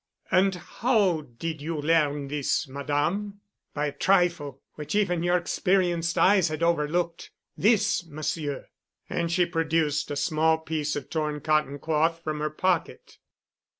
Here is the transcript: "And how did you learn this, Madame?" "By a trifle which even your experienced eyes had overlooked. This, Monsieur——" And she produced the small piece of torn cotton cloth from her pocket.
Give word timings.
"And 0.31 0.55
how 0.55 1.21
did 1.37 1.61
you 1.61 1.77
learn 1.79 2.27
this, 2.27 2.67
Madame?" 2.67 3.41
"By 3.75 3.85
a 3.85 3.91
trifle 3.91 4.63
which 4.73 4.95
even 4.95 5.21
your 5.21 5.37
experienced 5.37 6.17
eyes 6.17 6.47
had 6.47 6.63
overlooked. 6.63 7.29
This, 7.55 8.03
Monsieur——" 8.07 8.65
And 9.11 9.31
she 9.31 9.45
produced 9.45 10.07
the 10.07 10.15
small 10.15 10.57
piece 10.57 10.95
of 10.95 11.11
torn 11.11 11.39
cotton 11.39 11.77
cloth 11.77 12.23
from 12.23 12.39
her 12.39 12.49
pocket. 12.49 13.19